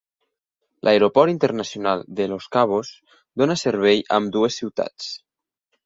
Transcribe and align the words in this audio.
L'Aeroport 0.87 1.33
Internacional 1.33 2.03
de 2.21 2.27
Los 2.33 2.49
Cabos 2.57 2.91
dona 3.43 3.61
servei 3.67 4.05
a 4.09 4.21
ambdues 4.23 4.63
ciutats. 4.65 5.17